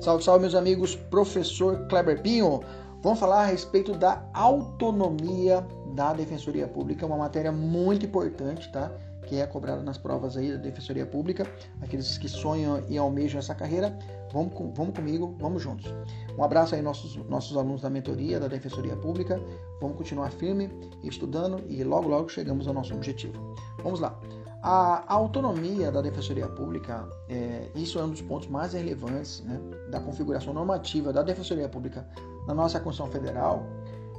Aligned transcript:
Salve, 0.00 0.22
salve, 0.22 0.42
meus 0.42 0.54
amigos. 0.54 0.94
Professor 0.94 1.86
Kleber 1.88 2.22
Pinho. 2.22 2.60
Vamos 3.02 3.18
falar 3.18 3.42
a 3.42 3.46
respeito 3.46 3.92
da 3.92 4.24
autonomia 4.32 5.66
da 5.94 6.12
Defensoria 6.12 6.68
Pública, 6.68 7.04
uma 7.04 7.16
matéria 7.16 7.50
muito 7.50 8.06
importante, 8.06 8.70
tá? 8.70 8.92
Que 9.26 9.36
é 9.36 9.46
cobrada 9.46 9.82
nas 9.82 9.98
provas 9.98 10.36
aí 10.36 10.52
da 10.52 10.58
Defensoria 10.58 11.04
Pública. 11.04 11.46
Aqueles 11.80 12.16
que 12.16 12.28
sonham 12.28 12.82
e 12.88 12.96
almejam 12.96 13.40
essa 13.40 13.54
carreira, 13.54 13.96
vamos, 14.32 14.54
com, 14.54 14.72
vamos 14.72 14.94
comigo, 14.94 15.34
vamos 15.38 15.62
juntos. 15.62 15.92
Um 16.36 16.44
abraço 16.44 16.74
aí 16.74 16.82
nossos 16.82 17.16
nossos 17.28 17.56
alunos 17.56 17.82
da 17.82 17.90
mentoria 17.90 18.38
da 18.38 18.46
Defensoria 18.46 18.96
Pública. 18.96 19.40
Vamos 19.80 19.96
continuar 19.96 20.30
firme, 20.30 20.70
estudando 21.02 21.64
e 21.68 21.82
logo 21.82 22.08
logo 22.08 22.28
chegamos 22.28 22.68
ao 22.68 22.74
nosso 22.74 22.94
objetivo. 22.94 23.34
Vamos 23.82 24.00
lá. 24.00 24.18
A, 24.62 25.14
autonomia 25.14 25.92
da 25.92 26.00
Defensoria 26.00 26.48
Pública, 26.48 27.08
é, 27.28 27.70
isso 27.76 27.98
é 27.98 28.02
um 28.02 28.10
dos 28.10 28.20
pontos 28.20 28.48
mais 28.48 28.72
relevantes 28.72 29.40
né, 29.44 29.60
da 29.90 30.00
configuração 30.00 30.52
normativa 30.52 31.12
da 31.12 31.22
Defensoria 31.22 31.68
Pública 31.68 32.06
na 32.46 32.54
nossa 32.54 32.80
Constituição 32.80 33.12
Federal. 33.12 33.64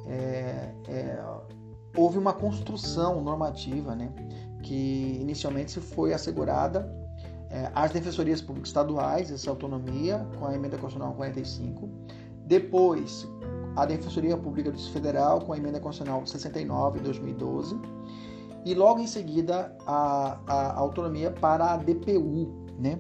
É, 0.07 0.71
é, 0.87 1.23
houve 1.95 2.17
uma 2.17 2.31
construção 2.31 3.21
normativa 3.21 3.93
né, 3.95 4.13
que 4.63 5.17
inicialmente 5.19 5.71
se 5.71 5.81
foi 5.81 6.13
assegurada 6.13 6.89
é, 7.49 7.69
às 7.75 7.91
defensorias 7.91 8.41
públicas 8.41 8.69
estaduais, 8.69 9.31
essa 9.31 9.49
autonomia, 9.49 10.25
com 10.39 10.45
a 10.45 10.55
emenda 10.55 10.77
constitucional 10.77 11.15
45. 11.15 11.89
Depois, 12.45 13.27
a 13.75 13.85
Defensoria 13.85 14.37
Pública 14.37 14.71
Federal, 14.93 15.41
com 15.41 15.51
a 15.51 15.57
emenda 15.57 15.81
constitucional 15.81 16.25
69 16.25 16.99
de 16.99 17.03
2012 17.03 17.77
e 18.65 18.73
logo 18.73 18.99
em 18.99 19.07
seguida 19.07 19.75
a, 19.85 20.39
a 20.47 20.79
autonomia 20.79 21.31
para 21.31 21.73
a 21.73 21.77
DPU, 21.77 22.65
né? 22.77 22.99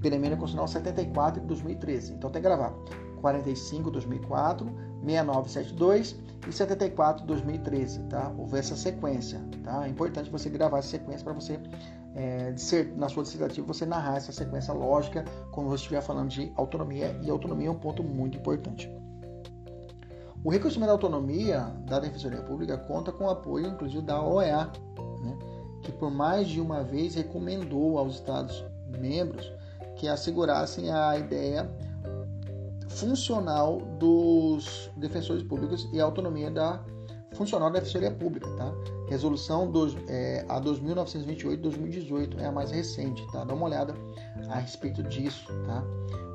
Pela 0.00 0.16
emenda 0.16 0.36
constitucional 0.36 0.68
74 0.68 1.40
de 1.40 1.46
2013. 1.46 2.14
Então 2.14 2.30
tem 2.30 2.42
que 2.42 2.48
gravar 2.48 2.74
45 3.20 3.90
2004, 3.90 4.66
6972 5.02 6.16
e 6.46 6.52
74 6.52 7.24
2013, 7.24 8.00
tá? 8.04 8.32
Houve 8.36 8.58
essa 8.58 8.76
sequência, 8.76 9.40
tá? 9.62 9.86
É 9.86 9.88
importante 9.88 10.30
você 10.30 10.50
gravar 10.50 10.78
essa 10.78 10.88
sequência 10.88 11.24
para 11.24 11.32
você 11.32 11.58
é, 12.14 12.54
ser, 12.56 12.94
na 12.96 13.08
sua 13.08 13.22
dissertativa 13.22 13.66
você 13.66 13.84
narrar 13.84 14.18
essa 14.18 14.30
sequência 14.30 14.72
lógica 14.72 15.24
quando 15.50 15.68
você 15.68 15.82
estiver 15.82 16.02
falando 16.02 16.28
de 16.28 16.52
autonomia 16.54 17.18
e 17.22 17.30
autonomia 17.30 17.68
é 17.68 17.70
um 17.70 17.78
ponto 17.78 18.02
muito 18.02 18.38
importante. 18.38 18.90
O 20.44 20.50
reconhecimento 20.50 20.88
da 20.88 20.92
autonomia 20.92 21.72
da 21.86 21.98
Defensoria 21.98 22.42
Pública 22.42 22.76
conta 22.76 23.10
com 23.10 23.24
o 23.24 23.30
apoio, 23.30 23.66
inclusive, 23.66 24.02
da 24.02 24.22
OEA, 24.22 24.70
né, 25.22 25.38
que 25.82 25.90
por 25.90 26.10
mais 26.10 26.46
de 26.48 26.60
uma 26.60 26.84
vez 26.84 27.14
recomendou 27.14 27.96
aos 27.96 28.16
Estados-membros 28.16 29.50
que 29.96 30.06
assegurassem 30.06 30.92
a 30.92 31.16
ideia 31.16 31.70
funcional 32.90 33.78
dos 33.98 34.90
defensores 34.98 35.42
públicos 35.42 35.88
e 35.94 36.00
a 36.00 36.04
autonomia 36.04 36.50
da 36.50 36.84
funcional 37.32 37.70
da 37.70 37.80
Defensoria 37.80 38.10
Pública, 38.10 38.48
tá? 38.56 38.72
Resolução 39.08 39.70
dos, 39.70 39.96
é, 40.08 40.44
a 40.48 40.60
2928-2018 40.60 42.38
é 42.38 42.46
a 42.46 42.52
mais 42.52 42.70
recente, 42.70 43.26
tá? 43.32 43.44
Dá 43.44 43.54
uma 43.54 43.66
olhada 43.66 43.94
a 44.48 44.58
respeito 44.58 45.02
disso, 45.02 45.46
tá? 45.66 45.82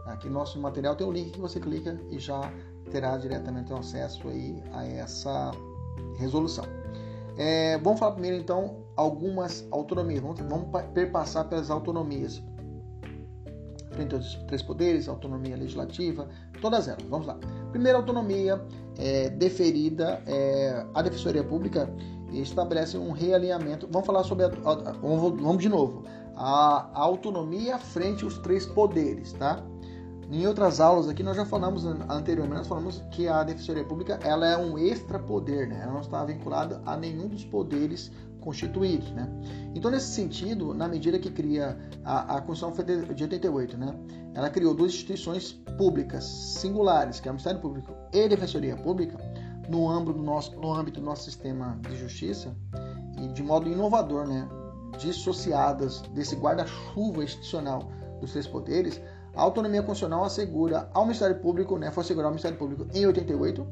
Aqui 0.07 0.27
no 0.27 0.33
nosso 0.33 0.59
material 0.59 0.95
tem 0.95 1.05
um 1.05 1.11
link 1.11 1.31
que 1.31 1.39
você 1.39 1.59
clica 1.59 1.99
e 2.09 2.19
já 2.19 2.51
terá 2.89 3.17
diretamente 3.17 3.71
acesso 3.73 4.27
aí 4.27 4.61
a 4.73 4.85
essa 4.85 5.51
resolução. 6.17 6.65
É, 7.37 7.77
vamos 7.77 7.99
falar 7.99 8.11
primeiro 8.13 8.37
então 8.37 8.83
algumas 8.95 9.65
autonomias. 9.71 10.21
Vamos, 10.21 10.39
vamos 10.41 10.67
perpassar 10.93 11.47
pelas 11.47 11.69
autonomias. 11.69 12.43
Frente 13.91 14.13
aos 14.13 14.35
três 14.47 14.61
poderes, 14.61 15.07
autonomia 15.07 15.55
legislativa, 15.55 16.27
todas 16.61 16.87
elas. 16.87 17.03
Vamos 17.03 17.27
lá. 17.27 17.37
Primeira 17.71 17.97
autonomia 17.97 18.61
é, 18.97 19.29
deferida 19.29 20.21
é, 20.27 20.85
à 20.93 21.01
Defensoria 21.01 21.43
Pública 21.43 21.89
estabelece 22.33 22.97
um 22.97 23.11
realinhamento. 23.11 23.87
Vamos 23.89 24.05
falar 24.05 24.23
sobre 24.23 24.45
a, 24.45 24.47
a, 24.47 24.91
vamos, 24.93 25.41
vamos 25.41 25.59
de 25.59 25.69
novo. 25.69 26.03
A, 26.35 26.89
a 26.93 26.99
autonomia 26.99 27.77
frente 27.77 28.23
aos 28.23 28.37
três 28.39 28.65
poderes, 28.65 29.33
tá? 29.33 29.63
Em 30.31 30.45
outras 30.45 30.79
aulas 30.79 31.09
aqui 31.09 31.23
nós 31.23 31.35
já 31.35 31.43
falamos 31.43 31.85
anteriormente, 31.85 32.59
nós 32.59 32.67
falamos 32.67 33.03
que 33.09 33.27
a 33.27 33.43
Defensoria 33.43 33.83
Pública 33.83 34.19
ela 34.21 34.47
é 34.47 34.55
um 34.55 34.77
extra 34.77 35.17
poder, 35.17 35.67
né? 35.67 35.79
Ela 35.81 35.93
não 35.93 36.01
está 36.01 36.23
vinculada 36.23 36.79
a 36.85 36.95
nenhum 36.95 37.27
dos 37.27 37.43
poderes 37.43 38.11
constituídos, 38.39 39.11
né? 39.11 39.27
Então 39.73 39.89
nesse 39.89 40.13
sentido, 40.13 40.71
na 40.73 40.87
medida 40.87 41.17
que 41.17 41.31
cria 41.31 41.77
a, 42.05 42.37
a 42.37 42.41
Constituição 42.41 42.85
de 43.15 43.23
88, 43.23 43.75
né? 43.75 43.95
Ela 44.35 44.51
criou 44.51 44.75
duas 44.75 44.93
instituições 44.93 45.53
públicas 45.77 46.25
singulares, 46.25 47.19
que 47.19 47.27
é 47.27 47.31
o 47.31 47.33
Ministério 47.33 47.59
Público 47.59 47.91
e 48.13 48.23
a 48.23 48.27
Defensoria 48.27 48.75
Pública, 48.75 49.17
no 49.67 49.89
âmbito 49.89 50.13
do 50.13 50.23
nosso, 50.23 50.55
no 50.59 50.71
âmbito 50.71 50.99
do 50.99 51.05
nosso 51.07 51.23
sistema 51.23 51.79
de 51.81 51.95
justiça 51.95 52.55
e 53.19 53.27
de 53.29 53.41
modo 53.41 53.67
inovador, 53.67 54.27
né? 54.27 54.47
Dissociadas 54.99 56.01
desse 56.13 56.35
guarda-chuva 56.35 57.23
institucional 57.23 57.89
dos 58.19 58.31
três 58.31 58.45
poderes, 58.45 59.01
a 59.35 59.41
autonomia 59.41 59.81
constitucional 59.81 60.23
assegura 60.23 60.89
ao 60.93 61.03
Ministério 61.03 61.39
Público, 61.39 61.77
né, 61.77 61.91
foi 61.91 62.03
assegurar 62.03 62.27
ao 62.27 62.31
Ministério 62.31 62.57
Público 62.57 62.87
em 62.93 63.05
88 63.05 63.67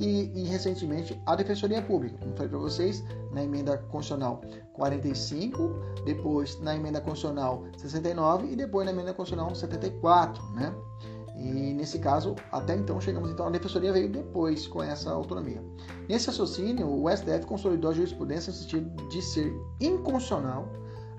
e, 0.00 0.30
e 0.34 0.44
recentemente 0.44 1.20
a 1.26 1.36
Defensoria 1.36 1.82
Pública. 1.82 2.18
Como 2.18 2.34
falei 2.34 2.48
para 2.48 2.58
vocês, 2.58 3.04
na 3.32 3.44
emenda 3.44 3.78
constitucional 3.78 4.40
45, 4.72 5.74
depois 6.04 6.58
na 6.60 6.74
emenda 6.74 7.00
constitucional 7.00 7.64
69 7.76 8.52
e 8.52 8.56
depois 8.56 8.86
na 8.86 8.92
emenda 8.92 9.12
constitucional 9.12 9.54
74, 9.54 10.42
né? 10.54 10.74
E 11.36 11.72
nesse 11.72 11.98
caso, 11.98 12.36
até 12.52 12.76
então 12.76 13.00
chegamos 13.00 13.30
então 13.30 13.46
a 13.46 13.50
defensoria 13.50 13.92
veio 13.92 14.10
depois 14.10 14.66
com 14.66 14.82
essa 14.82 15.10
autonomia. 15.10 15.62
Nesse 16.06 16.26
raciocínio, 16.26 16.86
o 16.86 17.08
STF 17.08 17.46
consolidou 17.46 17.90
a 17.90 17.94
jurisprudência 17.94 18.52
no 18.52 18.58
sentido 18.58 19.08
de 19.08 19.22
ser 19.22 19.50
inconstitucional 19.80 20.68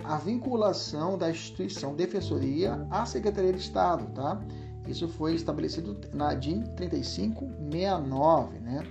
a 0.04 0.18
vinculação 0.18 1.18
da 1.18 1.30
instituição 1.30 1.96
defensoria 1.96 2.86
à 2.90 3.06
Secretaria 3.06 3.54
de 3.54 3.60
Estado, 3.60 4.06
tá? 4.14 4.42
Isso 4.88 5.08
foi 5.08 5.36
estabelecido 5.36 6.00
na 6.14 6.34
DIN 6.34 6.64
3569, 6.76 8.60
né? 8.60 8.84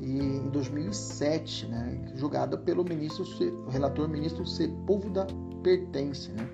E 0.00 0.18
em 0.18 0.50
2007, 0.50 1.66
né? 1.66 2.12
Julgada 2.14 2.58
pelo 2.58 2.84
ministro, 2.84 3.24
relator 3.70 4.08
ministro 4.08 4.46
Sepúlveda 4.46 5.26
Pertence, 5.62 6.30
né? 6.32 6.48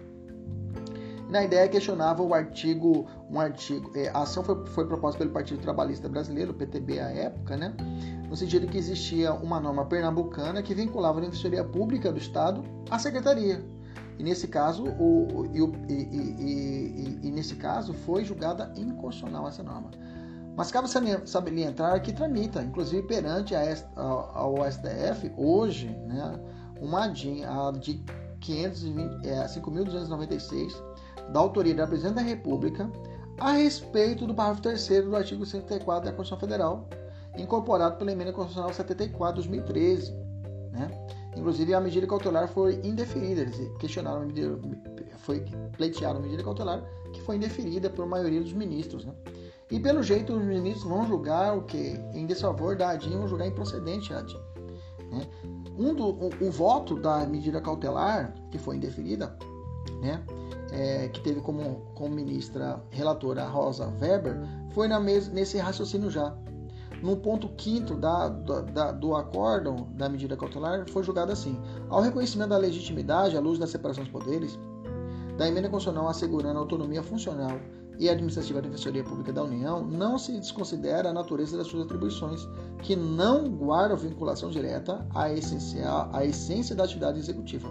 Na 1.29 1.45
ideia 1.45 1.69
questionava 1.69 2.23
o 2.23 2.33
artigo, 2.33 3.07
um 3.31 3.39
artigo, 3.39 3.91
é, 3.95 4.09
a 4.09 4.23
ação 4.23 4.43
foi, 4.43 4.65
foi 4.69 4.87
proposta 4.87 5.19
pelo 5.19 5.31
Partido 5.31 5.61
Trabalhista 5.61 6.09
Brasileiro, 6.09 6.55
PTB 6.55 7.01
à 7.01 7.11
época, 7.11 7.55
né? 7.55 7.75
No 8.29 8.35
sentido 8.35 8.67
que 8.67 8.79
existia 8.79 9.35
uma 9.35 9.61
norma 9.61 9.85
pernambucana 9.85 10.63
que 10.63 10.75
vinculava 10.75 11.19
a 11.19 11.21
Defensoria 11.21 11.63
Pública 11.63 12.11
do 12.11 12.19
Estado 12.19 12.65
à 12.91 12.99
Secretaria, 12.99 13.63
e 14.19 14.23
nesse 14.23 14.49
caso, 14.49 14.85
o, 14.85 15.47
e, 15.55 15.61
e, 15.93 17.19
e, 17.23 17.31
nesse 17.31 17.55
caso 17.55 17.95
foi 17.95 18.25
julgada 18.25 18.73
inconstitucional 18.77 19.47
essa 19.47 19.63
norma. 19.63 19.93
Mas 20.57 20.73
cabe 20.73 20.89
salientar 20.89 22.03
que 22.03 22.13
tramita, 22.13 22.61
inclusive 22.61 23.07
perante 23.07 23.55
a, 23.55 23.63
ao 23.97 24.57
STF, 24.69 25.33
hoje, 25.37 25.87
né, 26.07 26.37
uma 26.81 27.07
DIN, 27.07 27.45
a 27.45 27.71
de 27.71 28.05
5.296, 28.41 30.73
é, 30.75 30.79
da 31.31 31.39
autoria 31.39 31.77
da 31.77 31.87
Presidente 31.87 32.17
da 32.17 32.23
República, 32.23 32.91
a 33.39 33.53
respeito 33.53 34.27
do 34.27 34.35
parágrafo 34.35 34.63
3 34.63 35.05
do 35.05 35.15
artigo 35.15 35.47
134 35.47 36.11
da 36.11 36.17
Constituição 36.17 36.41
Federal, 36.41 36.89
incorporado 37.37 37.97
pela 37.97 38.11
Emenda 38.11 38.33
Constitucional 38.33 38.75
74 38.75 39.41
de 39.41 39.49
2013. 39.49 40.13
Né? 40.73 40.91
Inclusive, 41.39 41.73
a 41.73 41.81
medida 41.81 42.07
cautelar 42.07 42.49
foi 42.49 42.81
indeferida. 42.85 43.43
Eles 43.43 43.71
questionaram 43.79 44.27
medida, 44.27 44.59
foi 45.19 45.45
pleiteada 45.77 46.19
a 46.19 46.23
medida 46.23 46.43
cautelar 46.43 46.83
que 47.13 47.21
foi 47.23 47.37
indeferida 47.37 47.89
por 47.89 48.07
maioria 48.07 48.41
dos 48.41 48.53
ministros. 48.53 49.05
Né? 49.05 49.13
E 49.71 49.81
pelo 49.81 50.03
jeito, 50.03 50.35
os 50.35 50.45
ministros 50.45 50.85
vão 50.85 51.07
julgar 51.07 51.57
o 51.57 51.63
que? 51.63 52.01
Em 52.15 52.27
desfavor 52.27 52.77
da 52.77 52.91
ADIM, 52.91 53.11
vão 53.11 53.29
julgar 53.29 53.47
improcedente 53.47 54.13
a 54.13 54.19
ADIM. 54.19 54.41
Né? 55.11 55.27
Um 55.79 55.95
do, 55.95 56.09
o, 56.09 56.31
o, 56.41 56.51
voto 56.51 56.97
da 56.97 57.25
medida 57.27 57.61
cautelar, 57.61 58.35
que 58.51 58.59
foi 58.59 58.77
indeferida, 58.77 59.37
né? 60.03 60.23
É, 60.71 61.09
que 61.09 61.21
teve 61.21 61.41
como, 61.41 61.87
como 61.95 62.15
ministra 62.15 62.83
relatora 62.91 63.47
Rosa 63.47 63.91
Weber, 64.01 64.37
foi 64.71 64.87
na 64.87 65.01
mes, 65.01 65.29
nesse 65.29 65.57
raciocínio 65.57 66.11
já. 66.11 66.37
No 67.03 67.17
ponto 67.17 67.49
quinto 67.51 67.95
da, 67.95 68.29
da, 68.29 68.93
do 68.93 69.15
acórdão 69.15 69.89
da 69.93 70.09
medida 70.09 70.37
cautelar, 70.37 70.89
foi 70.91 71.03
julgado 71.05 71.31
assim: 71.31 71.59
ao 71.89 72.01
reconhecimento 72.01 72.51
da 72.51 72.59
legitimidade 72.59 73.37
à 73.37 73.41
luz 73.41 73.59
da 73.59 73.67
separação 73.67 74.03
dos 74.03 74.13
poderes, 74.13 74.59
da 75.37 75.47
emenda 75.47 75.69
constitucional 75.69 76.11
assegurando 76.11 76.59
a 76.59 76.63
autonomia 76.63 77.03
funcional 77.03 77.61
e 77.99 78.09
administrativa 78.09 78.61
da 78.61 78.69
Defensoria 78.69 79.03
Pública 79.03 79.33
da 79.33 79.43
União, 79.43 79.85
não 79.85 80.19
se 80.19 80.33
desconsidera 80.33 81.11
a 81.11 81.13
natureza 81.13 81.57
das 81.57 81.67
suas 81.67 81.85
atribuições, 81.85 82.49
que 82.83 82.95
não 82.95 83.49
guardam 83.49 83.97
vinculação 83.97 84.51
direta 84.51 85.05
à, 85.15 85.33
essencial, 85.33 86.09
à 86.13 86.25
essência 86.25 86.77
da 86.77 86.85
atividade 86.85 87.19
executiva. 87.19 87.69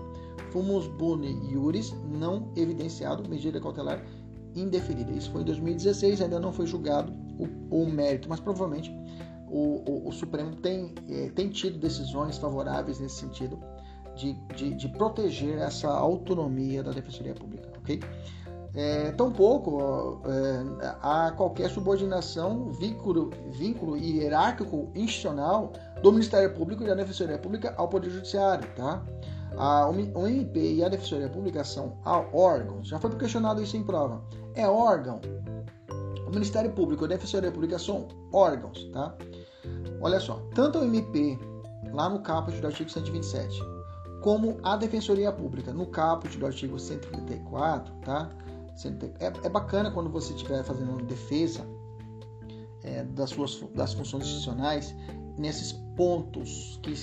Fumus 0.52 0.88
boni 0.88 1.52
iuris, 1.52 1.94
não 2.10 2.52
evidenciado, 2.56 3.28
medida 3.30 3.60
cautelar 3.60 4.04
indeferida. 4.56 5.12
Isso 5.12 5.32
foi 5.32 5.42
em 5.42 5.46
2016, 5.46 6.22
ainda 6.22 6.40
não 6.40 6.52
foi 6.52 6.66
julgado 6.66 7.14
o, 7.70 7.84
o 7.84 7.90
mérito, 7.90 8.28
mas 8.28 8.40
provavelmente 8.40 8.94
o, 9.50 9.84
o, 9.90 10.10
o 10.10 10.12
Supremo 10.12 10.56
tem, 10.56 10.94
é, 11.10 11.30
tem 11.30 11.50
tido 11.50 11.80
decisões 11.80 12.38
favoráveis 12.38 13.00
nesse 13.00 13.20
sentido 13.20 13.60
de, 14.16 14.34
de, 14.56 14.74
de, 14.74 14.90
proteger 14.90 15.60
essa 15.60 15.90
autonomia 15.90 16.84
da 16.84 16.92
Defensoria 16.92 17.34
Pública, 17.34 17.70
ok? 17.78 18.00
É, 18.76 19.12
tampouco 19.12 20.22
é, 20.26 20.96
há 21.02 21.32
qualquer 21.32 21.70
subordinação, 21.70 22.72
vínculo, 22.74 23.32
vínculo 23.52 23.98
hierárquico 23.98 24.92
institucional 24.94 25.72
do 26.02 26.12
Ministério 26.12 26.54
Público 26.54 26.84
e 26.84 26.88
da 26.88 26.94
Defensoria 26.94 27.38
Pública 27.38 27.74
ao 27.78 27.88
Poder 27.88 28.10
Judiciário, 28.10 28.68
tá? 28.76 29.04
A, 29.58 29.90
o 29.90 30.28
MP 30.28 30.74
e 30.76 30.84
a 30.84 30.90
Defensoria 30.90 31.30
Pública 31.30 31.64
são 31.64 31.98
órgãos. 32.34 32.90
Já 32.90 33.00
foi 33.00 33.16
questionado 33.16 33.62
isso 33.64 33.78
em 33.78 33.84
prova. 33.84 34.22
É 34.54 34.68
órgão. 34.68 35.22
O 36.28 36.30
Ministério 36.30 36.72
Público 36.72 37.04
e 37.04 37.06
a 37.06 37.10
Defensoria 37.10 37.52
Pública 37.52 37.80
são 37.80 38.08
órgãos, 38.34 38.84
tá? 38.92 39.16
Olha 40.02 40.20
só, 40.20 40.42
tanto 40.54 40.80
o 40.80 40.84
MP, 40.84 41.40
lá 41.92 42.10
no 42.10 42.20
caput 42.20 42.60
do 42.60 42.68
artigo 42.68 42.90
127, 42.90 43.60
como 44.22 44.58
a 44.64 44.76
Defensoria 44.76 45.32
Pública, 45.32 45.74
no 45.74 45.88
caput 45.88 46.38
do 46.38 46.46
artigo 46.46 46.80
134, 46.80 47.94
tá? 48.04 48.30
É, 49.20 49.48
é 49.48 49.50
bacana 49.50 49.90
quando 49.90 50.10
você 50.10 50.34
estiver 50.34 50.64
fazendo 50.64 51.04
defesa 51.06 51.66
é, 52.84 53.04
das 53.04 53.32
suas 53.32 53.60
das 53.74 53.94
funções 53.94 54.24
institucionais 54.26 54.96
nesses 55.36 55.72
pontos 55.96 56.80
que, 56.84 56.94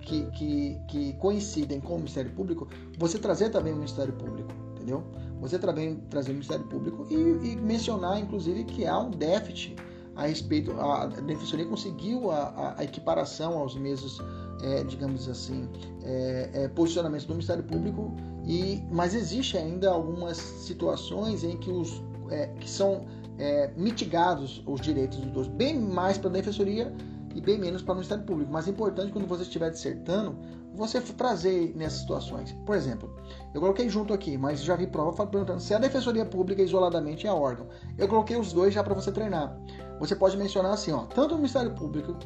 que, 0.00 0.30
que, 0.30 0.80
que, 0.88 1.12
coincidem 1.14 1.80
com 1.80 1.94
o 1.94 1.98
Ministério 1.98 2.30
Público, 2.32 2.66
você 2.98 3.18
trazer 3.18 3.50
também 3.50 3.72
o 3.72 3.76
Ministério 3.76 4.12
Público, 4.14 4.50
entendeu? 4.74 5.04
Você 5.40 5.58
também 5.58 5.96
trazer 6.08 6.30
o 6.30 6.34
Ministério 6.34 6.64
Público 6.66 7.06
e, 7.10 7.14
e 7.14 7.56
mencionar, 7.56 8.18
inclusive, 8.18 8.64
que 8.64 8.86
há 8.86 8.98
um 8.98 9.10
déficit 9.10 9.76
a 10.14 10.26
respeito, 10.26 10.72
a, 10.72 11.04
a 11.04 11.06
Defensoria 11.06 11.64
conseguiu 11.64 12.30
a, 12.30 12.74
a, 12.78 12.84
equiparação 12.84 13.58
aos 13.58 13.74
mesmos, 13.74 14.20
é, 14.62 14.84
digamos 14.84 15.28
assim, 15.28 15.68
é, 16.04 16.50
é, 16.52 16.68
posicionamentos 16.68 17.26
do 17.26 17.32
Ministério 17.32 17.64
Público, 17.64 18.14
e, 18.44 18.82
mas 18.90 19.14
existe 19.14 19.56
ainda 19.56 19.90
algumas 19.90 20.36
situações 20.36 21.44
em 21.44 21.56
que, 21.56 21.70
os, 21.70 22.02
é, 22.30 22.48
que 22.60 22.68
são 22.68 23.06
é, 23.38 23.70
mitigados 23.76 24.62
os 24.66 24.80
direitos 24.80 25.18
dos 25.18 25.30
dois, 25.30 25.48
bem 25.48 25.80
mais 25.80 26.18
para 26.18 26.28
a 26.28 26.32
Defensoria 26.32 26.94
e 27.34 27.40
bem 27.40 27.58
menos 27.58 27.82
para 27.82 27.92
o 27.92 27.94
Ministério 27.96 28.24
Público. 28.24 28.52
Mas 28.52 28.68
é 28.68 28.70
importante 28.70 29.12
quando 29.12 29.26
você 29.26 29.42
estiver 29.42 29.70
dissertando, 29.70 30.36
você 30.74 31.00
trazer 31.00 31.74
nessas 31.76 32.00
situações. 32.00 32.52
Por 32.64 32.74
exemplo, 32.74 33.14
eu 33.54 33.60
coloquei 33.60 33.88
junto 33.88 34.12
aqui, 34.12 34.38
mas 34.38 34.62
já 34.62 34.74
vi 34.74 34.86
prova 34.86 35.26
perguntando 35.26 35.60
se 35.60 35.74
a 35.74 35.78
Defensoria 35.78 36.24
Pública 36.24 36.62
isoladamente 36.62 37.26
é 37.26 37.32
órgão. 37.32 37.66
Eu 37.98 38.08
coloquei 38.08 38.36
os 38.36 38.52
dois 38.52 38.72
já 38.72 38.82
para 38.82 38.94
você 38.94 39.12
treinar. 39.12 39.58
Você 40.02 40.16
pode 40.16 40.36
mencionar 40.36 40.72
assim, 40.72 40.90
ó, 40.90 41.02
tanto 41.04 41.34
o 41.34 41.36
Ministério 41.36 41.70
Público 41.76 42.16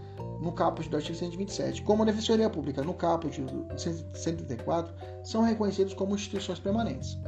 no 0.40 0.50
caput 0.50 0.88
do 0.88 0.96
artigo 0.96 1.14
127, 1.14 1.82
como 1.82 2.02
a 2.02 2.06
Defensoria 2.06 2.48
Pública 2.48 2.82
no 2.82 2.94
caput 2.94 3.38
do 3.42 3.66
134, 3.78 4.94
são 5.22 5.42
reconhecidos 5.42 5.92
como 5.92 6.14
instituições 6.14 6.58
permanentes. 6.58 7.18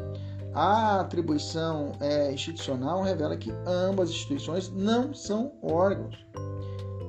A 0.54 1.00
atribuição 1.00 1.92
é, 2.00 2.32
institucional 2.32 3.02
revela 3.02 3.36
que 3.36 3.52
ambas 3.66 4.08
instituições 4.08 4.70
não 4.70 5.12
são 5.12 5.52
órgãos 5.60 6.26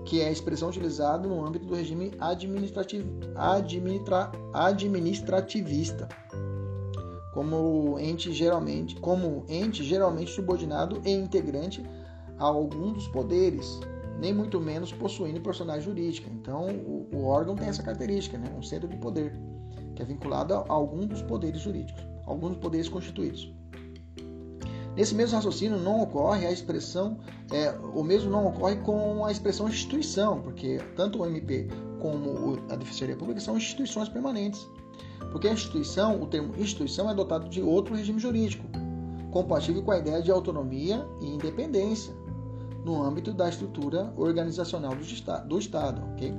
que 0.03 0.21
é 0.21 0.27
a 0.27 0.31
expressão 0.31 0.67
utilizada 0.67 1.25
no 1.25 1.45
âmbito 1.45 1.65
do 1.65 1.75
regime 1.75 2.11
administrativo, 2.19 3.07
administra, 3.35 4.31
administrativista, 4.53 6.09
como 7.31 7.97
ente 7.99 8.33
geralmente, 8.33 8.95
como 8.95 9.45
ente 9.47 9.81
geralmente 9.83 10.31
subordinado 10.31 10.99
e 11.05 11.11
integrante 11.11 11.81
a 12.39 12.45
algum 12.45 12.93
dos 12.93 13.07
poderes, 13.09 13.79
nem 14.19 14.33
muito 14.33 14.59
menos 14.59 14.91
possuindo 14.91 15.41
personagem 15.41 15.81
jurídica. 15.81 16.29
Então, 16.31 16.67
o, 16.69 17.07
o, 17.13 17.25
órgão 17.25 17.55
tem 17.55 17.67
essa 17.67 17.83
característica, 17.83 18.37
né? 18.37 18.51
um 18.57 18.63
centro 18.63 18.87
de 18.87 18.97
poder, 18.97 19.37
que 19.95 20.01
é 20.01 20.05
vinculado 20.05 20.53
a 20.53 20.65
algum 20.67 21.05
dos 21.05 21.21
poderes 21.21 21.61
jurídicos, 21.61 22.03
alguns 22.25 22.51
dos 22.51 22.59
poderes 22.59 22.87
constituídos. 22.89 23.53
Nesse 24.95 25.15
mesmo 25.15 25.35
raciocínio 25.35 25.77
não 25.77 26.01
ocorre 26.01 26.45
a 26.45 26.51
expressão, 26.51 27.19
é, 27.51 27.71
o 27.93 28.03
mesmo 28.03 28.29
não 28.29 28.47
ocorre 28.47 28.75
com 28.77 29.23
a 29.23 29.31
expressão 29.31 29.69
instituição, 29.69 30.41
porque 30.41 30.79
tanto 30.95 31.21
o 31.21 31.25
MP 31.25 31.67
como 31.99 32.57
a 32.69 32.75
Defensoria 32.75 33.15
Pública 33.15 33.39
são 33.39 33.55
instituições 33.55 34.09
permanentes. 34.09 34.67
Porque 35.31 35.47
a 35.47 35.53
instituição, 35.53 36.21
o 36.21 36.25
termo 36.25 36.53
instituição 36.57 37.09
é 37.09 37.13
dotado 37.13 37.47
de 37.47 37.61
outro 37.61 37.95
regime 37.95 38.19
jurídico, 38.19 38.65
compatível 39.31 39.83
com 39.83 39.91
a 39.91 39.99
ideia 39.99 40.21
de 40.21 40.31
autonomia 40.31 41.07
e 41.21 41.27
independência 41.27 42.13
no 42.83 43.03
âmbito 43.03 43.33
da 43.33 43.49
estrutura 43.49 44.13
organizacional 44.15 44.93
do, 44.95 45.47
do 45.47 45.59
Estado, 45.59 46.01
ok? 46.13 46.33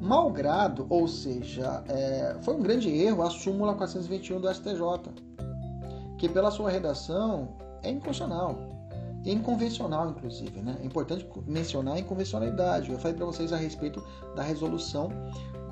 Malgrado, 0.00 0.86
ou 0.90 1.06
seja, 1.06 1.84
é, 1.88 2.36
foi 2.42 2.54
um 2.54 2.60
grande 2.60 2.90
erro 2.90 3.22
a 3.22 3.30
súmula 3.30 3.74
421 3.74 4.40
do 4.40 4.52
STJ, 4.52 4.82
que 6.18 6.28
pela 6.28 6.50
sua 6.50 6.70
redação 6.70 7.56
é 7.82 7.90
inconstitucional. 7.90 8.58
É 9.24 9.30
inconvencional, 9.30 10.10
inclusive. 10.10 10.60
Né? 10.60 10.76
É 10.82 10.84
importante 10.84 11.24
mencionar 11.46 11.94
a 11.94 12.00
inconvencionalidade. 12.00 12.90
Eu 12.90 12.98
falei 12.98 13.16
para 13.16 13.24
vocês 13.24 13.52
a 13.52 13.56
respeito 13.56 14.02
da 14.34 14.42
resolução 14.42 15.10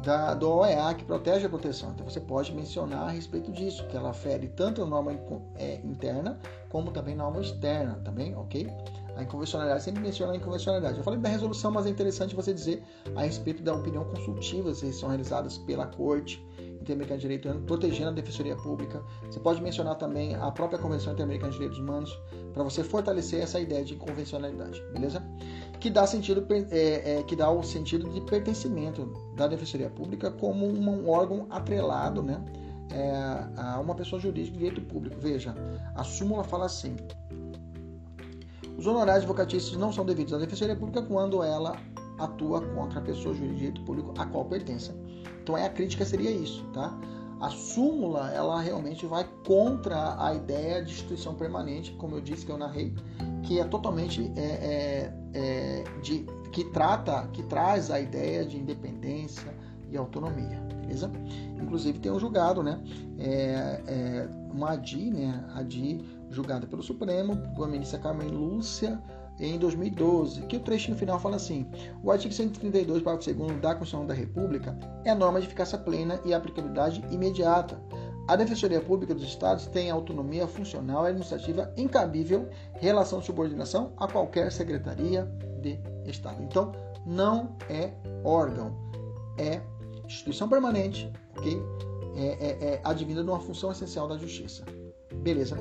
da, 0.02 0.34
do 0.34 0.48
OEA 0.48 0.94
que 0.94 1.04
protege 1.04 1.46
a 1.46 1.48
proteção. 1.48 1.90
Então 1.90 2.08
você 2.08 2.20
pode 2.20 2.54
mencionar 2.54 3.08
a 3.08 3.10
respeito 3.10 3.50
disso, 3.52 3.86
que 3.88 3.96
ela 3.96 4.12
fere 4.12 4.48
tanto 4.48 4.82
a 4.82 4.86
norma 4.86 5.12
é, 5.56 5.80
interna 5.84 6.38
como 6.68 6.90
também 6.90 7.14
norma 7.14 7.40
externa, 7.40 8.00
também, 8.04 8.34
ok? 8.36 8.68
A 9.16 9.22
inconvencionalidade 9.22 9.82
sempre 9.82 10.02
menciona 10.02 10.32
a 10.32 10.36
inconvencionalidade. 10.36 10.98
Eu 10.98 11.04
falei 11.04 11.20
da 11.20 11.28
resolução, 11.28 11.70
mas 11.70 11.86
é 11.86 11.90
interessante 11.90 12.34
você 12.34 12.52
dizer 12.54 12.82
a 13.14 13.22
respeito 13.22 13.62
da 13.62 13.74
opinião 13.74 14.04
consultiva, 14.04 14.72
se 14.74 14.92
são 14.92 15.08
realizadas 15.08 15.58
pela 15.58 15.86
corte, 15.86 16.44
Interamericana 16.80 17.18
de 17.18 17.22
Direito 17.22 17.46
Humano, 17.46 17.66
protegendo 17.66 18.08
a 18.08 18.12
Defensoria 18.12 18.56
Pública. 18.56 19.02
Você 19.30 19.38
pode 19.38 19.60
mencionar 19.60 19.96
também 19.96 20.34
a 20.34 20.50
própria 20.50 20.78
Convenção 20.78 21.12
Interamericana 21.12 21.52
de 21.52 21.58
Direitos 21.58 21.78
Humanos, 21.78 22.18
para 22.54 22.62
você 22.62 22.82
fortalecer 22.82 23.42
essa 23.42 23.60
ideia 23.60 23.84
de 23.84 23.96
convencionalidade, 23.96 24.82
beleza? 24.92 25.22
Que 25.78 25.90
dá, 25.90 26.06
sentido, 26.06 26.46
é, 26.70 27.18
é, 27.18 27.22
que 27.22 27.36
dá 27.36 27.50
o 27.50 27.62
sentido 27.62 28.08
de 28.08 28.20
pertencimento 28.22 29.12
da 29.36 29.46
Defensoria 29.46 29.90
Pública 29.90 30.30
como 30.30 30.66
um 30.66 31.08
órgão 31.08 31.46
atrelado 31.50 32.22
né, 32.22 32.42
é, 32.92 33.12
a 33.56 33.78
uma 33.78 33.94
pessoa 33.94 34.20
jurídica 34.20 34.56
de 34.56 34.64
direito 34.64 34.80
público. 34.82 35.16
Veja, 35.20 35.54
a 35.94 36.02
súmula 36.02 36.44
fala 36.44 36.66
assim: 36.66 36.96
os 38.80 38.86
honorários 38.86 39.24
advocatícios 39.24 39.76
não 39.76 39.92
são 39.92 40.06
devidos 40.06 40.32
à 40.32 40.38
Defensoria 40.38 40.74
Pública 40.74 41.02
quando 41.02 41.42
ela 41.42 41.76
atua 42.18 42.62
contra 42.62 42.98
a 42.98 43.02
pessoa 43.02 43.34
jurídica 43.34 43.58
direito 43.58 43.82
público 43.82 44.14
a 44.16 44.24
qual 44.24 44.46
pertence. 44.46 44.90
Então 45.42 45.54
é 45.56 45.66
a 45.66 45.68
crítica 45.68 46.02
seria 46.02 46.30
isso, 46.30 46.64
tá? 46.72 46.98
A 47.40 47.50
súmula 47.50 48.30
ela 48.30 48.58
realmente 48.58 49.04
vai 49.04 49.28
contra 49.46 50.16
a 50.18 50.34
ideia 50.34 50.82
de 50.82 50.92
instituição 50.92 51.34
permanente, 51.34 51.92
como 51.92 52.16
eu 52.16 52.22
disse 52.22 52.46
que 52.46 52.52
eu 52.52 52.56
narrei, 52.56 52.94
que 53.42 53.60
é 53.60 53.64
totalmente 53.64 54.32
é, 54.34 54.40
é, 54.40 55.14
é, 55.34 55.84
de 56.00 56.24
que 56.50 56.64
trata, 56.64 57.28
que 57.34 57.42
traz 57.42 57.90
a 57.90 58.00
ideia 58.00 58.46
de 58.46 58.56
independência 58.56 59.54
e 59.90 59.96
autonomia, 59.98 60.58
beleza? 60.80 61.10
Inclusive 61.60 61.98
tem 61.98 62.10
um 62.10 62.18
julgado, 62.18 62.62
né? 62.62 62.80
É, 63.18 63.82
é, 63.86 64.28
uma 64.50 64.70
ADI, 64.70 65.10
né? 65.10 65.44
ADI 65.54 66.19
julgada 66.30 66.66
pelo 66.66 66.82
Supremo, 66.82 67.36
por 67.54 67.68
ministra 67.68 67.98
Carmen 67.98 68.28
Lúcia 68.28 69.02
em 69.38 69.58
2012, 69.58 70.42
que 70.42 70.56
o 70.56 70.60
trechinho 70.60 70.96
final 70.96 71.18
fala 71.18 71.36
assim: 71.36 71.66
o 72.02 72.10
artigo 72.10 72.32
132, 72.32 73.02
parágrafo 73.02 73.32
2 73.32 73.60
da 73.60 73.74
Constituição 73.74 74.06
da 74.06 74.14
República 74.14 74.78
é 75.04 75.10
a 75.10 75.14
norma 75.14 75.40
de 75.40 75.46
eficácia 75.46 75.78
plena 75.78 76.20
e 76.24 76.32
aplicabilidade 76.34 77.04
imediata. 77.10 77.80
A 78.28 78.36
Defensoria 78.36 78.80
Pública 78.80 79.12
dos 79.12 79.24
Estados 79.24 79.66
tem 79.66 79.90
autonomia 79.90 80.46
funcional 80.46 81.04
e 81.04 81.08
administrativa 81.08 81.72
incabível 81.76 82.48
em 82.80 82.84
relação 82.84 83.18
de 83.18 83.26
subordinação 83.26 83.92
a 83.96 84.06
qualquer 84.06 84.52
secretaria 84.52 85.24
de 85.60 85.80
Estado. 86.04 86.40
Então, 86.42 86.70
não 87.04 87.56
é 87.68 87.92
órgão, 88.22 88.76
é 89.36 89.60
instituição 90.04 90.48
permanente, 90.48 91.10
ok? 91.36 91.60
É, 92.14 92.26
é, 92.26 92.74
é 92.74 92.80
advinda 92.84 93.24
de 93.24 93.30
uma 93.30 93.40
função 93.40 93.72
essencial 93.72 94.06
da 94.06 94.16
justiça. 94.16 94.64
Beleza? 95.22 95.56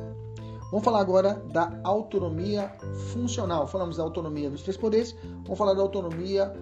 Vamos 0.71 0.85
falar 0.85 0.99
agora 0.99 1.41
da 1.51 1.79
autonomia 1.83 2.71
funcional. 3.11 3.67
Falamos 3.67 3.97
da 3.97 4.03
autonomia 4.03 4.49
dos 4.49 4.61
três 4.61 4.77
poderes, 4.77 5.15
vamos 5.43 5.57
falar 5.57 5.73
da 5.73 5.81
autonomia 5.81 6.53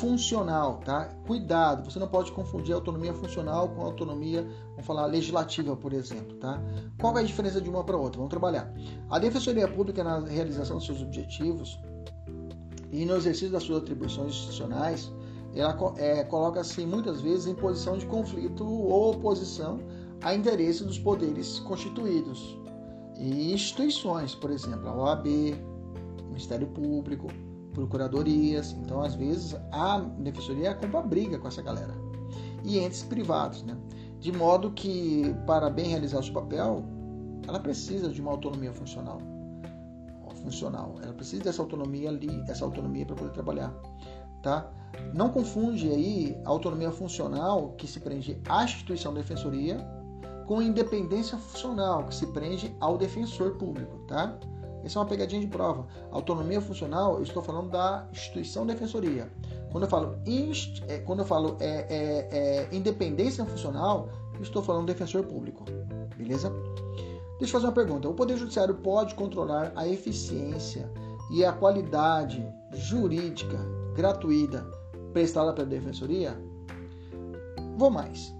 funcional, 0.00 0.78
tá? 0.84 1.08
Cuidado, 1.26 1.88
você 1.88 1.98
não 1.98 2.08
pode 2.08 2.32
confundir 2.32 2.74
autonomia 2.74 3.12
funcional 3.12 3.68
com 3.68 3.82
autonomia, 3.82 4.46
vamos 4.70 4.86
falar 4.86 5.06
legislativa, 5.06 5.76
por 5.76 5.92
exemplo, 5.92 6.36
tá? 6.36 6.60
Qual 7.00 7.16
é 7.18 7.20
a 7.20 7.24
diferença 7.24 7.60
de 7.60 7.68
uma 7.68 7.84
para 7.84 7.96
outra? 7.96 8.18
Vamos 8.18 8.30
trabalhar. 8.30 8.72
A 9.10 9.18
Defensoria 9.18 9.68
Pública 9.68 10.02
na 10.02 10.20
realização 10.20 10.76
dos 10.76 10.86
seus 10.86 11.02
objetivos 11.02 11.78
e 12.90 13.04
no 13.04 13.16
exercício 13.16 13.50
das 13.50 13.62
suas 13.62 13.82
atribuições 13.82 14.32
institucionais, 14.32 15.12
ela 15.54 15.76
é, 15.96 16.24
coloca-se 16.24 16.86
muitas 16.86 17.20
vezes 17.20 17.46
em 17.46 17.54
posição 17.54 17.98
de 17.98 18.06
conflito 18.06 18.64
ou 18.64 19.12
oposição 19.12 19.80
a 20.22 20.34
interesse 20.34 20.84
dos 20.84 20.98
poderes 20.98 21.58
constituídos, 21.60 22.56
E 23.18 23.52
instituições, 23.52 24.34
por 24.34 24.50
exemplo, 24.50 24.88
a 24.88 24.94
OAB, 24.94 25.26
Ministério 26.28 26.66
Público, 26.68 27.28
procuradorias. 27.72 28.72
Então, 28.72 29.02
às 29.02 29.14
vezes, 29.14 29.54
a 29.70 29.98
defensoria 30.18 30.74
compra 30.74 31.02
briga 31.02 31.38
com 31.38 31.48
essa 31.48 31.62
galera. 31.62 31.94
E 32.64 32.78
entes 32.78 33.02
privados, 33.02 33.62
né? 33.62 33.76
De 34.20 34.32
modo 34.32 34.70
que, 34.70 35.34
para 35.46 35.68
bem 35.68 35.88
realizar 35.88 36.20
o 36.20 36.22
seu 36.22 36.32
papel, 36.32 36.84
ela 37.46 37.58
precisa 37.58 38.08
de 38.08 38.20
uma 38.20 38.30
autonomia 38.30 38.72
funcional. 38.72 39.20
Funcional. 40.42 40.96
Ela 41.02 41.12
precisa 41.12 41.44
dessa 41.44 41.62
autonomia 41.62 42.08
ali, 42.08 42.42
essa 42.48 42.64
autonomia 42.64 43.06
para 43.06 43.16
poder 43.16 43.32
trabalhar. 43.32 43.72
Tá? 44.42 44.68
Não 45.14 45.28
confunde 45.28 45.88
aí 45.88 46.36
a 46.44 46.48
autonomia 46.48 46.90
funcional 46.90 47.74
que 47.78 47.86
se 47.86 48.00
prende 48.00 48.40
à 48.48 48.64
instituição 48.64 49.14
da 49.14 49.20
defensoria 49.20 49.78
com 50.46 50.60
independência 50.60 51.36
funcional 51.38 52.04
que 52.04 52.14
se 52.14 52.26
prende 52.28 52.74
ao 52.80 52.96
defensor 52.96 53.52
público, 53.52 53.98
tá? 54.06 54.38
Essa 54.84 54.98
é 54.98 55.00
uma 55.00 55.08
pegadinha 55.08 55.40
de 55.40 55.46
prova. 55.46 55.86
Autonomia 56.10 56.60
funcional, 56.60 57.16
eu 57.16 57.22
estou 57.22 57.42
falando 57.42 57.70
da 57.70 58.06
instituição 58.10 58.66
defensoria. 58.66 59.30
Quando 59.70 59.84
eu 59.84 59.88
falo, 59.88 60.18
inst, 60.26 60.82
é, 60.88 60.98
quando 60.98 61.20
eu 61.20 61.24
falo 61.24 61.56
é, 61.60 61.86
é, 61.88 62.28
é, 62.38 62.68
independência 62.72 63.44
funcional, 63.44 64.08
eu 64.34 64.42
estou 64.42 64.62
falando 64.62 64.86
defensor 64.86 65.24
público. 65.24 65.64
Beleza? 66.16 66.52
Deixa 67.38 67.56
eu 67.56 67.60
fazer 67.60 67.66
uma 67.66 67.72
pergunta. 67.72 68.08
O 68.08 68.14
Poder 68.14 68.36
Judiciário 68.36 68.74
pode 68.74 69.14
controlar 69.14 69.72
a 69.74 69.86
eficiência 69.88 70.90
e 71.32 71.44
a 71.44 71.52
qualidade 71.52 72.44
jurídica 72.72 73.58
gratuita 73.94 74.66
prestada 75.12 75.52
pela 75.52 75.66
Defensoria? 75.66 76.36
Vou 77.76 77.90
mais. 77.90 78.34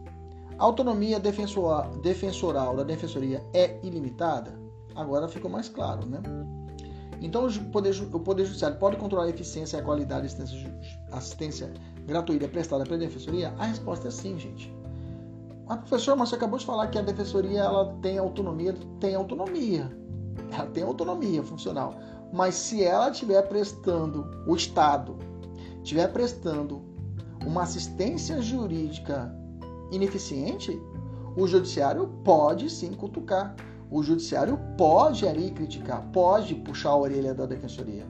A 0.63 0.65
autonomia 0.65 1.19
defensoral 1.19 2.77
da 2.77 2.85
Defensoria 2.85 3.45
é 3.53 3.81
ilimitada? 3.83 4.57
Agora 4.95 5.27
ficou 5.27 5.51
mais 5.51 5.69
claro, 5.69 6.07
né? 6.07 6.23
Então, 7.21 7.49
o 7.49 7.65
Poder, 7.73 8.01
o 8.15 8.21
poder 8.21 8.45
Judiciário 8.45 8.79
pode 8.79 8.97
controlar 8.97 9.25
a 9.25 9.29
eficiência 9.31 9.77
e 9.77 9.81
a 9.81 9.83
qualidade 9.83 10.21
da 10.37 10.45
assistência, 10.45 10.81
assistência 11.11 11.73
gratuita 12.07 12.47
prestada 12.47 12.85
pela 12.85 12.99
Defensoria? 12.99 13.53
A 13.59 13.65
resposta 13.65 14.07
é 14.07 14.11
sim, 14.13 14.39
gente. 14.39 14.73
Ah, 15.67 15.79
professor, 15.79 16.15
mas 16.15 16.29
você 16.29 16.37
acabou 16.37 16.61
de 16.61 16.65
falar 16.65 16.87
que 16.87 16.99
a 16.99 17.03
Defensoria 17.03 17.63
ela 17.63 17.97
tem 18.01 18.17
autonomia. 18.19 18.73
Tem 19.01 19.17
autonomia. 19.17 19.91
Ela 20.53 20.67
tem 20.67 20.85
autonomia 20.85 21.43
funcional. 21.43 21.97
Mas 22.33 22.55
se 22.55 22.85
ela 22.85 23.11
estiver 23.11 23.43
prestando, 23.49 24.31
o 24.47 24.55
Estado 24.55 25.17
estiver 25.83 26.07
prestando 26.13 26.81
uma 27.45 27.63
assistência 27.65 28.41
jurídica 28.41 29.42
ineficiente, 29.93 30.81
o 31.37 31.47
Judiciário 31.47 32.09
pode 32.25 32.69
sim 32.69 32.93
cutucar 32.93 33.55
o 33.93 34.03
judiciário 34.03 34.59
pode 34.79 35.29
ali 35.29 35.51
criticar, 35.51 36.03
pode 36.13 36.55
puxar 36.55 36.91
a 36.91 36.97
orelha 36.97 37.35
da 37.35 37.45
defensoria. 37.45 38.07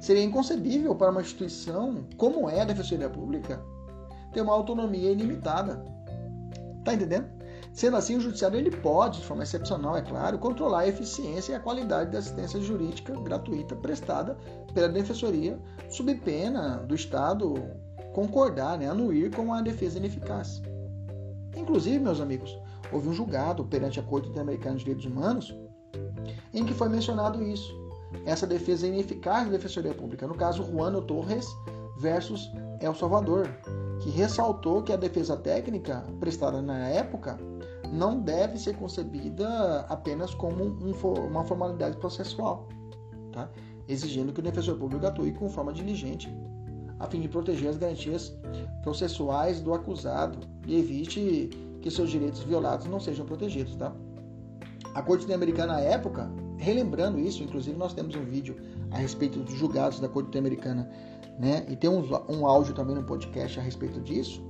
Seria 0.00 0.22
inconcebível 0.22 0.94
para 0.94 1.10
uma 1.10 1.20
instituição 1.20 2.06
como 2.16 2.48
é 2.48 2.60
a 2.60 2.64
Defensoria 2.64 3.10
Pública 3.10 3.60
ter 4.32 4.40
uma 4.40 4.52
autonomia 4.52 5.10
ilimitada. 5.10 5.84
Tá 6.84 6.94
entendendo? 6.94 7.26
Sendo 7.72 7.96
assim, 7.96 8.16
o 8.16 8.20
judiciário 8.20 8.56
ele 8.56 8.70
pode, 8.70 9.18
de 9.18 9.24
forma 9.24 9.42
excepcional, 9.42 9.96
é 9.96 10.02
claro, 10.02 10.38
controlar 10.38 10.80
a 10.80 10.88
eficiência 10.88 11.52
e 11.52 11.54
a 11.56 11.60
qualidade 11.60 12.12
da 12.12 12.18
assistência 12.18 12.60
jurídica 12.60 13.18
gratuita 13.20 13.74
prestada 13.74 14.36
pela 14.72 14.88
defensoria, 14.88 15.58
sob 15.88 16.14
pena 16.16 16.76
do 16.76 16.94
Estado 16.94 17.54
concordar, 18.12 18.78
né, 18.78 18.88
anuir 18.88 19.34
com 19.34 19.52
a 19.52 19.60
defesa 19.60 19.98
ineficaz. 19.98 20.62
Inclusive, 21.56 21.98
meus 21.98 22.20
amigos, 22.20 22.56
houve 22.92 23.08
um 23.08 23.12
julgado 23.12 23.64
perante 23.64 24.00
a 24.00 24.02
Corte 24.02 24.28
Interamericana 24.28 24.76
de 24.76 24.84
Direitos 24.84 25.06
Humanos 25.06 25.54
em 26.52 26.64
que 26.64 26.74
foi 26.74 26.88
mencionado 26.88 27.42
isso. 27.42 27.72
Essa 28.24 28.46
defesa 28.46 28.86
ineficaz 28.86 29.46
da 29.46 29.52
Defensoria 29.52 29.92
Pública, 29.92 30.26
no 30.26 30.34
caso 30.34 30.64
Juano 30.64 31.02
Torres 31.02 31.46
versus 31.98 32.50
El 32.80 32.94
Salvador, 32.94 33.48
que 34.00 34.10
ressaltou 34.10 34.82
que 34.82 34.92
a 34.92 34.96
defesa 34.96 35.36
técnica 35.36 36.04
prestada 36.20 36.62
na 36.62 36.88
época 36.88 37.38
não 37.92 38.20
deve 38.20 38.58
ser 38.58 38.76
concebida 38.76 39.80
apenas 39.88 40.34
como 40.34 40.64
um, 40.64 40.92
uma 41.28 41.44
formalidade 41.44 41.96
processual, 41.96 42.68
tá? 43.32 43.48
exigindo 43.88 44.32
que 44.32 44.40
o 44.40 44.42
defensor 44.42 44.76
público 44.78 45.06
atue 45.06 45.32
com 45.32 45.48
forma 45.48 45.72
diligente, 45.72 46.32
a 46.98 47.06
fim 47.06 47.20
de 47.20 47.28
proteger 47.28 47.68
as 47.68 47.76
garantias 47.76 48.36
processuais 48.82 49.60
do 49.60 49.74
acusado 49.74 50.38
e 50.66 50.78
evite 50.78 51.50
que 51.80 51.90
seus 51.90 52.10
direitos 52.10 52.42
violados 52.42 52.86
não 52.86 53.00
sejam 53.00 53.26
protegidos, 53.26 53.76
tá? 53.76 53.94
A 54.94 55.02
Corte 55.02 55.24
Interamericana, 55.24 55.74
à 55.74 55.80
época, 55.80 56.30
relembrando 56.56 57.18
isso, 57.18 57.42
inclusive 57.42 57.76
nós 57.76 57.92
temos 57.92 58.14
um 58.14 58.24
vídeo 58.24 58.56
a 58.90 58.98
respeito 58.98 59.40
dos 59.40 59.54
julgados 59.54 59.98
da 60.00 60.08
Corte 60.08 60.28
Interamericana, 60.28 60.88
né? 61.38 61.66
E 61.68 61.76
tem 61.76 61.90
um, 61.90 62.02
um 62.28 62.46
áudio 62.46 62.74
também 62.74 62.94
no 62.94 63.02
podcast 63.02 63.58
a 63.58 63.62
respeito 63.62 64.00
disso. 64.00 64.42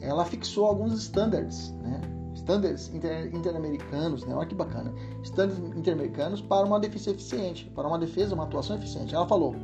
Ela 0.00 0.24
fixou 0.24 0.66
alguns 0.66 0.94
standards, 0.94 1.70
né? 1.82 2.00
Standards 2.34 2.92
inter, 2.94 3.34
interamericanos, 3.34 4.24
né? 4.24 4.34
Olha 4.34 4.46
que 4.46 4.54
bacana. 4.54 4.92
Standards 5.22 5.58
interamericanos 5.76 6.40
para 6.40 6.66
uma 6.66 6.80
defesa 6.80 7.10
eficiente, 7.10 7.70
para 7.74 7.86
uma 7.86 7.98
defesa, 7.98 8.34
uma 8.34 8.44
atuação 8.44 8.76
eficiente. 8.76 9.14
Ela 9.14 9.26
falou, 9.28 9.54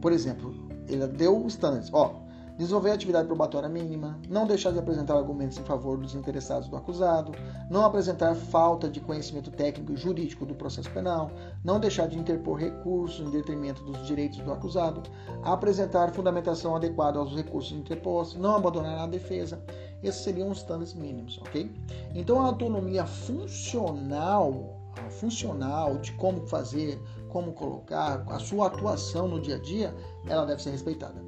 por 0.00 0.12
exemplo, 0.12 0.54
ela 0.88 1.06
deu 1.06 1.46
standards, 1.46 1.90
ó, 1.92 2.22
desenvolver 2.56 2.90
atividade 2.90 3.26
probatória 3.26 3.68
mínima, 3.68 4.18
não 4.28 4.46
deixar 4.46 4.72
de 4.72 4.78
apresentar 4.78 5.16
argumentos 5.16 5.58
em 5.58 5.64
favor 5.64 5.96
dos 5.98 6.14
interessados 6.14 6.68
do 6.68 6.76
acusado, 6.76 7.32
não 7.70 7.84
apresentar 7.84 8.34
falta 8.34 8.88
de 8.88 9.00
conhecimento 9.00 9.50
técnico 9.50 9.92
e 9.92 9.96
jurídico 9.96 10.44
do 10.44 10.54
processo 10.54 10.90
penal, 10.90 11.30
não 11.64 11.80
deixar 11.80 12.06
de 12.06 12.18
interpor 12.18 12.58
recursos 12.58 13.26
em 13.26 13.30
detrimento 13.30 13.82
dos 13.82 14.06
direitos 14.06 14.38
do 14.40 14.52
acusado, 14.52 15.02
apresentar 15.42 16.12
fundamentação 16.12 16.76
adequada 16.76 17.18
aos 17.18 17.34
recursos 17.34 17.72
interpostos, 17.72 18.38
não 18.38 18.56
abandonar 18.56 18.98
a 18.98 19.06
defesa. 19.06 19.62
Esses 20.02 20.22
seriam 20.22 20.50
os 20.50 20.58
estándares 20.58 20.94
mínimos, 20.94 21.38
ok? 21.38 21.70
Então 22.14 22.40
a 22.40 22.46
autonomia 22.46 23.06
funcional, 23.06 24.78
funcional 25.10 25.98
de 25.98 26.12
como 26.12 26.46
fazer, 26.46 27.00
como 27.32 27.54
colocar, 27.54 28.24
a 28.28 28.38
sua 28.38 28.66
atuação 28.66 29.26
no 29.26 29.40
dia 29.40 29.56
a 29.56 29.58
dia, 29.58 29.94
ela 30.28 30.44
deve 30.44 30.62
ser 30.62 30.70
respeitada. 30.70 31.24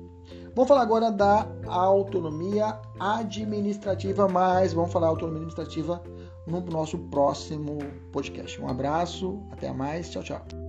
Vamos 0.55 0.69
falar 0.69 0.83
agora 0.83 1.11
da 1.11 1.49
autonomia 1.67 2.79
administrativa, 3.01 4.29
mas 4.29 4.75
vamos 4.75 4.93
falar 4.93 5.09
autonomia 5.09 5.39
administrativa 5.39 6.03
no 6.47 6.61
nosso 6.61 6.99
próximo 7.09 7.79
podcast. 8.13 8.61
Um 8.61 8.69
abraço, 8.69 9.43
até 9.51 9.73
mais, 9.73 10.11
tchau, 10.11 10.23
tchau. 10.23 10.64